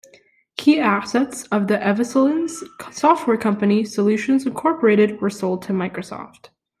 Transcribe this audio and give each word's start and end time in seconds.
Key 0.57 0.79
assets 0.79 1.43
of 1.51 1.67
the 1.67 1.77
Evslins' 1.77 2.63
software 2.91 3.37
company, 3.37 3.83
Solutions, 3.85 4.47
Incorporated 4.47 5.21
were 5.21 5.29
sold 5.29 5.61
to 5.65 5.73
Microsoft. 5.73 6.49